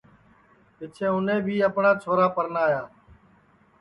[0.77, 2.81] پیچھیں اُنے بھی اپٹؔا چھورا پرنایا